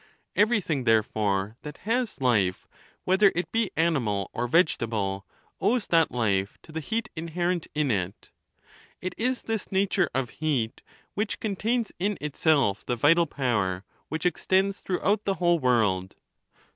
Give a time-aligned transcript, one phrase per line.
[0.35, 2.67] Everything, therefore, that has life,
[3.05, 5.27] wheth er it be animal or vegetable,
[5.59, 8.31] owes that life to the heat in licrcnt in it;
[8.99, 10.81] it is this nature of heat
[11.13, 16.13] which contains in it self the vital power which extends throughout the whole >vorld.